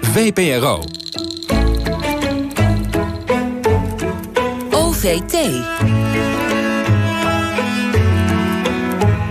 VPRO. 0.00 0.80
OVT. 4.70 5.32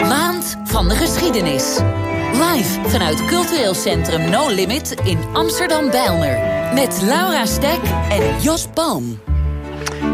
Maand 0.00 0.56
van 0.64 0.88
de 0.88 0.94
geschiedenis. 0.94 1.78
Live 2.32 2.88
vanuit 2.88 3.24
cultureel 3.24 3.74
centrum 3.74 4.30
No 4.30 4.48
Limit 4.48 4.94
in 5.04 5.18
Amsterdam-Bijlmer. 5.32 6.38
Met 6.74 7.02
Laura 7.02 7.46
Stek 7.46 7.80
en 8.10 8.42
Jos 8.42 8.66
Palm. 8.74 9.18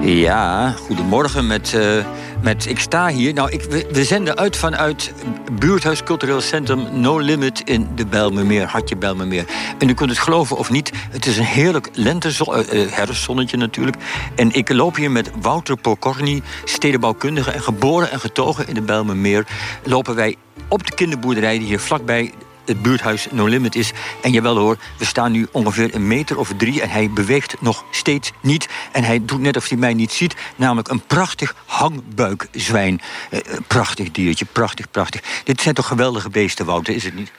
Ja, 0.01 0.71
goedemorgen 0.71 1.47
met, 1.47 1.73
uh, 1.77 2.05
met... 2.43 2.67
Ik 2.67 2.79
sta 2.79 3.09
hier... 3.09 3.35
Nou, 3.35 3.51
ik, 3.51 3.63
we, 3.63 3.87
we, 3.93 4.05
zenden 4.05 4.37
uit 4.37 4.57
vanuit 4.57 5.13
buurthuis 5.53 6.03
Cultureel 6.03 6.41
Centrum 6.41 7.01
No 7.01 7.19
Limit 7.19 7.61
in 7.65 7.89
de 7.95 8.07
Bijlmermeer, 8.07 8.67
Hartje 8.67 8.97
Bijlmermeer. 8.97 9.45
En 9.79 9.89
u 9.89 9.95
kunt 9.95 10.11
het 10.11 10.19
geloven 10.19 10.57
of 10.57 10.71
niet, 10.71 10.93
het 11.11 11.27
is 11.27 11.39
een 11.39 11.45
heerlijk 11.45 11.89
lentezon, 11.93 12.59
uh, 12.59 12.93
herfstzonnetje 12.93 13.57
natuurlijk. 13.57 13.97
En 14.35 14.53
ik 14.53 14.73
loop 14.73 14.97
hier 14.97 15.11
met 15.11 15.31
Wouter 15.41 15.77
Pokorny, 15.77 16.43
stedenbouwkundige 16.65 17.51
en 17.51 17.63
geboren 17.63 18.11
en 18.11 18.21
getogen 18.21 18.69
in 18.69 18.75
de 18.75 18.83
Bijlmermeer. 18.83 19.47
Lopen 19.83 20.15
wij 20.15 20.37
op 20.69 20.87
de 20.87 20.95
kinderboerderij 20.95 21.59
die 21.59 21.67
hier 21.67 21.81
vlakbij 21.81 22.33
het 22.65 22.83
buurthuis 22.83 23.27
No 23.31 23.47
Limit 23.47 23.75
is. 23.75 23.93
En 24.23 24.33
jawel 24.33 24.57
hoor, 24.57 24.77
we 24.99 25.05
staan 25.05 25.33
nu 25.33 25.47
ongeveer 25.53 25.95
een 25.95 26.07
meter 26.07 26.39
of 26.39 26.53
drie... 26.57 26.83
en 26.83 26.91
hij 26.91 27.11
beweegt 27.11 27.61
nog 27.61 27.85
steeds 27.91 28.33
niet. 28.41 28.69
En 28.93 29.05
hij 29.05 29.25
doet 29.25 29.41
net 29.41 29.57
of 29.57 29.69
hij 29.69 29.79
mij 29.79 29.95
niet 29.95 30.13
ziet. 30.13 30.35
Namelijk 30.57 30.89
een 30.89 31.07
prachtig 31.07 31.55
hangbuikzwijn. 31.67 33.01
Eh, 33.31 33.41
prachtig 33.67 34.11
diertje, 34.11 34.45
prachtig, 34.45 34.91
prachtig. 34.91 35.21
Dit 35.45 35.61
zijn 35.61 35.75
toch 35.75 35.87
geweldige 35.87 36.31
beesten, 36.31 36.67
Wouter, 36.67 36.95
is 36.95 37.05
het 37.05 37.15
niet? 37.15 37.33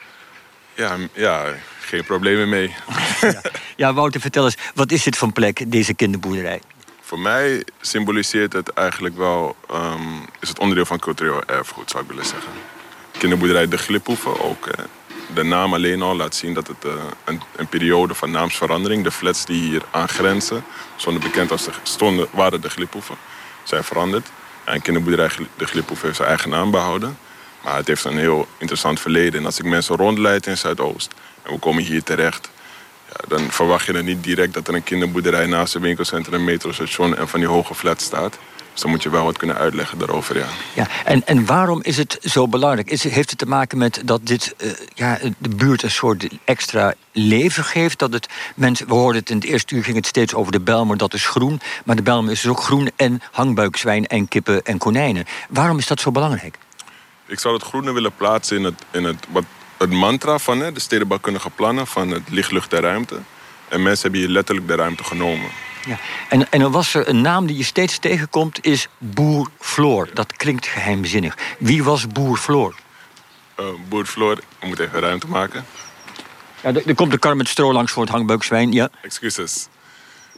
Ja, 0.74 0.96
ja 1.12 1.44
geen 1.80 2.04
problemen 2.04 2.48
mee. 2.48 2.74
ja. 3.20 3.40
ja, 3.76 3.94
Wouter, 3.94 4.20
vertel 4.20 4.44
eens, 4.44 4.56
wat 4.74 4.92
is 4.92 5.02
dit 5.02 5.16
voor 5.16 5.32
plek, 5.32 5.70
deze 5.72 5.94
kinderboerderij? 5.94 6.60
Voor 7.00 7.18
mij 7.18 7.64
symboliseert 7.80 8.52
het 8.52 8.68
eigenlijk 8.68 9.16
wel... 9.16 9.56
Um, 9.72 10.24
is 10.40 10.48
het 10.48 10.58
onderdeel 10.58 10.86
van 10.86 10.98
cultureel 10.98 11.44
erfgoed, 11.44 11.90
zou 11.90 12.02
ik 12.02 12.08
willen 12.08 12.26
zeggen. 12.26 12.52
Kinderboerderij 13.18 13.68
De 13.68 13.78
Gliphoeven, 13.78 14.40
ook... 14.40 14.66
Eh, 14.66 14.84
de 15.34 15.42
naam 15.42 15.74
alleen 15.74 16.02
al 16.02 16.16
laat 16.16 16.34
zien 16.34 16.54
dat 16.54 16.66
het 16.66 16.84
uh, 16.86 16.92
een, 17.24 17.40
een, 17.56 17.66
periode 17.66 18.14
van 18.14 18.30
naamsverandering... 18.30 19.04
de 19.04 19.10
flats 19.10 19.44
die 19.44 19.62
hier 19.62 19.82
aangrenzen, 19.90 20.64
zonder 20.96 21.22
bekend 21.22 21.50
als 21.50 21.64
de, 21.64 21.70
stonden, 21.82 22.26
waren 22.30 22.60
de 22.60 22.70
Gliphoeven, 22.70 23.16
zijn 23.62 23.84
veranderd. 23.84 24.28
En 24.64 24.82
kinderboerderij 24.82 25.30
De 25.56 25.66
Gliphoeven 25.66 26.06
heeft 26.06 26.16
zijn 26.16 26.28
eigen 26.28 26.50
naam 26.50 26.70
behouden. 26.70 27.18
Maar 27.64 27.76
het 27.76 27.86
heeft 27.86 28.04
een 28.04 28.18
heel 28.18 28.48
interessant 28.58 29.00
verleden. 29.00 29.40
En 29.40 29.46
als 29.46 29.58
ik 29.58 29.64
mensen 29.64 29.96
rondleid 29.96 30.46
in 30.46 30.56
Zuidoost 30.56 31.14
en 31.42 31.52
we 31.52 31.58
komen 31.58 31.82
hier 31.82 32.02
terecht... 32.02 32.50
Ja, 33.08 33.36
dan 33.36 33.50
verwacht 33.50 33.86
je 33.86 33.92
er 33.92 34.02
niet 34.02 34.24
direct 34.24 34.54
dat 34.54 34.68
er 34.68 34.74
een 34.74 34.84
kinderboerderij 34.84 35.46
naast 35.46 35.74
een 35.74 35.80
winkelcentrum, 35.80 36.34
een 36.34 36.44
metrostation 36.44 37.16
en 37.16 37.28
van 37.28 37.40
die 37.40 37.48
hoge 37.48 37.74
flats 37.74 38.04
staat. 38.04 38.38
Dus 38.74 38.82
dan 38.82 38.90
moet 38.90 39.02
je 39.02 39.10
wel 39.10 39.24
wat 39.24 39.36
kunnen 39.36 39.56
uitleggen 39.56 39.98
daarover, 39.98 40.38
ja. 40.38 40.46
ja 40.74 40.88
en, 41.04 41.26
en 41.26 41.46
waarom 41.46 41.82
is 41.82 41.96
het 41.96 42.18
zo 42.20 42.48
belangrijk? 42.48 42.90
Is, 42.90 43.02
heeft 43.02 43.30
het 43.30 43.38
te 43.38 43.46
maken 43.46 43.78
met 43.78 44.02
dat 44.04 44.26
dit 44.26 44.54
uh, 44.58 44.70
ja, 44.94 45.18
de 45.38 45.48
buurt 45.48 45.82
een 45.82 45.90
soort 45.90 46.28
extra 46.44 46.94
leven 47.12 47.64
geeft? 47.64 47.98
Dat 47.98 48.12
het 48.12 48.28
mensen, 48.54 48.86
we 48.86 48.94
hoorden 48.94 49.20
het 49.20 49.30
in 49.30 49.36
het 49.36 49.44
eerste 49.44 49.74
uur 49.74 49.84
ging 49.84 49.96
het 49.96 50.06
steeds 50.06 50.34
over 50.34 50.52
de 50.52 50.60
Belmer, 50.60 50.96
dat 50.96 51.14
is 51.14 51.26
groen. 51.26 51.60
Maar 51.84 51.96
de 51.96 52.02
Belmer 52.02 52.32
is 52.32 52.40
dus 52.40 52.50
ook 52.50 52.62
groen 52.62 52.90
en 52.96 53.22
hangbuikzwijn 53.30 54.06
en 54.06 54.28
kippen 54.28 54.64
en 54.64 54.78
konijnen. 54.78 55.24
Waarom 55.48 55.78
is 55.78 55.86
dat 55.86 56.00
zo 56.00 56.10
belangrijk? 56.10 56.58
Ik 57.26 57.38
zou 57.38 57.54
het 57.54 57.62
groene 57.62 57.92
willen 57.92 58.14
plaatsen 58.16 58.56
in 58.56 58.64
het, 58.64 58.84
in 58.90 59.04
het, 59.04 59.26
wat, 59.28 59.44
het 59.84 59.98
mantra 59.98 60.38
van 60.38 60.60
hè, 60.60 60.72
de 60.72 60.80
stedenbouwkundige 60.80 61.50
plannen... 61.50 61.86
van 61.86 62.10
het 62.10 62.22
licht, 62.28 62.50
lucht 62.50 62.72
en 62.72 62.80
ruimte. 62.80 63.18
En 63.68 63.82
mensen 63.82 64.02
hebben 64.02 64.20
hier 64.20 64.28
letterlijk 64.28 64.68
de 64.68 64.74
ruimte 64.74 65.04
genomen. 65.04 65.50
Ja. 65.86 65.98
En, 66.28 66.50
en 66.50 66.60
dan 66.60 66.72
was 66.72 66.94
er 66.94 67.08
een 67.08 67.20
naam 67.20 67.46
die 67.46 67.56
je 67.56 67.64
steeds 67.64 67.98
tegenkomt, 67.98 68.64
is 68.64 68.88
Boer 68.98 69.48
Floor. 69.58 70.08
Dat 70.14 70.36
klinkt 70.36 70.66
geheimzinnig. 70.66 71.36
Wie 71.58 71.84
was 71.84 72.06
Boer 72.06 72.36
Floor? 72.36 72.74
Uh, 73.60 73.66
Boer 73.88 74.06
Floor, 74.06 74.38
ik 74.58 74.68
moet 74.68 74.78
even 74.78 75.00
ruimte 75.00 75.26
maken. 75.26 75.64
Ja, 76.62 76.72
er, 76.86 76.94
komt 76.94 77.10
de 77.10 77.18
kar 77.18 77.36
met 77.36 77.48
stro 77.48 77.72
langs 77.72 77.92
voor 77.92 78.02
het 78.02 78.12
hangbuikzwijn, 78.12 78.72
ja. 78.72 78.88
Excuses. 79.02 79.68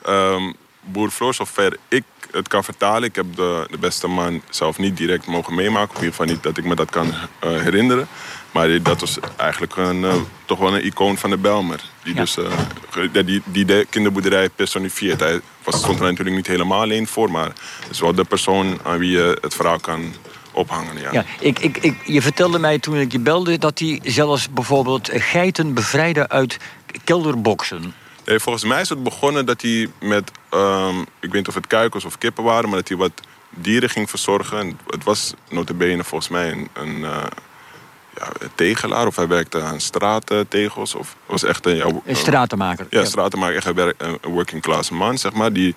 Um, 0.08 0.54
Boer 0.86 1.10
Floor, 1.10 1.34
zover 1.34 1.76
ik 1.88 2.04
het 2.30 2.48
kan 2.48 2.64
vertalen. 2.64 3.02
Ik 3.02 3.14
heb 3.14 3.26
de, 3.36 3.66
de 3.70 3.78
beste 3.78 4.06
man 4.06 4.42
zelf 4.50 4.78
niet 4.78 4.96
direct 4.96 5.26
mogen 5.26 5.54
meemaken. 5.54 5.90
Of 5.90 5.96
in 5.96 6.04
ieder 6.04 6.10
geval 6.10 6.26
niet 6.26 6.42
dat 6.42 6.58
ik 6.58 6.64
me 6.64 6.74
dat 6.74 6.90
kan 6.90 7.06
uh, 7.06 7.60
herinneren. 7.60 8.08
Maar 8.50 8.82
dat 8.82 9.00
was 9.00 9.18
eigenlijk 9.36 9.76
een, 9.76 10.00
uh, 10.00 10.14
toch 10.44 10.58
wel 10.58 10.74
een 10.74 10.84
icoon 10.84 11.16
van 11.18 11.30
de 11.30 11.36
Belmer. 11.36 11.80
Die, 12.02 12.14
ja. 12.14 12.20
dus, 12.20 12.36
uh, 12.38 13.24
die, 13.24 13.42
die 13.44 13.64
de 13.64 13.86
kinderboerderij 13.90 14.48
personifieert. 14.48 15.20
Hij 15.20 15.40
was, 15.64 15.78
stond 15.78 15.98
er 15.98 16.04
natuurlijk 16.04 16.36
niet 16.36 16.46
helemaal 16.46 16.80
alleen 16.80 17.06
voor. 17.06 17.30
Maar 17.30 17.46
het 17.80 17.90
is 17.90 18.00
wel 18.00 18.14
de 18.14 18.24
persoon 18.24 18.78
aan 18.82 18.98
wie 18.98 19.10
je 19.10 19.38
het 19.40 19.54
verhaal 19.54 19.80
kan 19.80 20.14
ophangen. 20.52 20.98
Ja. 20.98 21.12
Ja, 21.12 21.24
ik, 21.40 21.58
ik, 21.58 21.76
ik, 21.76 21.96
je 22.04 22.22
vertelde 22.22 22.58
mij 22.58 22.78
toen 22.78 22.96
ik 22.96 23.12
je 23.12 23.18
belde 23.18 23.58
dat 23.58 23.78
hij 23.78 24.00
zelfs 24.02 24.50
bijvoorbeeld 24.50 25.10
geiten 25.12 25.74
bevrijdde 25.74 26.28
uit 26.28 26.56
kelderboksen. 27.04 27.94
Nee, 28.26 28.38
volgens 28.38 28.64
mij 28.64 28.80
is 28.80 28.88
het 28.88 29.02
begonnen 29.02 29.46
dat 29.46 29.62
hij 29.62 29.90
met, 30.00 30.30
um, 30.54 31.00
ik 31.00 31.06
weet 31.20 31.32
niet 31.32 31.48
of 31.48 31.54
het 31.54 31.66
kuikens 31.66 32.04
of 32.04 32.18
kippen 32.18 32.44
waren, 32.44 32.68
maar 32.68 32.78
dat 32.78 32.88
hij 32.88 32.96
wat 32.96 33.12
dieren 33.50 33.90
ging 33.90 34.10
verzorgen. 34.10 34.58
En 34.58 34.78
het 34.86 35.04
was 35.04 35.34
notabene 35.48 36.04
volgens 36.04 36.30
mij 36.30 36.52
een, 36.52 36.68
een, 36.72 36.96
uh, 36.98 37.24
ja, 38.16 38.28
een 38.38 38.50
tegelaar 38.54 39.06
of 39.06 39.16
hij 39.16 39.28
werkte 39.28 39.62
aan 39.62 39.80
straattegels. 39.80 40.94
Of 40.94 41.16
was 41.26 41.42
echt 41.42 41.66
een, 41.66 41.76
ja, 41.76 41.86
een 42.04 42.16
stratenmaker. 42.16 42.86
Ja, 42.90 43.04
stratenmaker, 43.04 43.56
echt 43.56 43.94
een 43.98 44.18
working 44.22 44.62
class 44.62 44.90
man, 44.90 45.18
zeg 45.18 45.32
maar, 45.32 45.52
die 45.52 45.74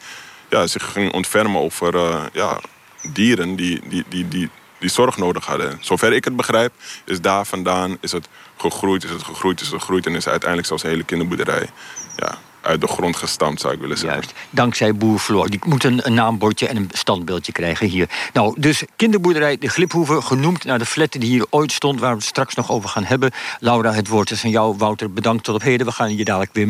ja, 0.49 0.67
zich 0.67 0.91
ging 0.91 1.13
ontfermen 1.13 1.61
over 1.61 1.95
uh, 1.95 2.23
ja, 2.33 2.59
dieren 3.01 3.55
die, 3.55 3.81
die, 3.89 4.03
die, 4.09 4.27
die, 4.27 4.49
die 4.79 4.90
zorg 4.90 5.17
nodig 5.17 5.45
hadden. 5.45 5.78
Zover 5.81 6.13
ik 6.13 6.25
het 6.25 6.35
begrijp, 6.35 6.73
is 7.06 7.22
daar 7.22 7.45
vandaan 7.45 7.97
is 8.01 8.12
het 8.12 8.28
gegroeid, 8.57 9.03
is 9.03 9.09
het 9.09 9.23
gegroeid, 9.23 9.62
is 9.62 9.67
het 9.67 9.79
gegroeid... 9.79 10.06
en 10.06 10.16
is 10.16 10.28
uiteindelijk 10.28 10.67
zelfs 10.67 10.84
een 10.84 10.90
hele 10.90 11.03
kinderboerderij 11.03 11.69
ja, 12.16 12.38
uit 12.62 12.81
de 12.81 12.88
grond 12.88 13.16
gestampt, 13.16 13.62
zou 13.62 13.73
ik 13.73 13.79
willen 13.79 13.97
zeggen. 13.97 14.19
Juist, 14.19 14.34
dankzij 14.50 14.95
Boer 14.95 15.19
Floor. 15.19 15.50
Die 15.50 15.59
moet 15.66 15.84
een, 15.84 16.01
naambordje 16.06 16.67
en 16.67 16.75
een 16.75 16.90
standbeeldje 16.94 17.51
krijgen 17.51 17.88
hier. 17.88 18.09
Nou, 18.34 18.62
dus 18.62 18.84
kinderboerderij 18.95 19.57
De 19.57 19.67
Gliphoeve, 19.69 20.22
genoemd 20.22 20.63
naar 20.63 20.79
de 20.79 20.85
flat 20.85 21.11
die 21.11 21.29
hier 21.29 21.46
ooit 21.50 21.72
stond... 21.72 22.00
waar 22.00 22.11
we 22.11 22.17
het 22.17 22.25
straks 22.25 22.56
nog 22.56 22.72
over 22.72 22.90
gaan 22.90 23.03
hebben. 23.03 23.31
Laura, 23.59 23.94
het 23.94 24.07
woord 24.07 24.31
is 24.31 24.41
van 24.41 24.50
jou. 24.50 24.78
Wouter, 24.78 25.13
bedankt 25.13 25.44
tot 25.44 25.56
op 25.56 25.61
heden. 25.61 25.85
We 25.85 25.91
gaan 25.91 26.16
je 26.16 26.25
dadelijk 26.25 26.53
weer 26.53 26.67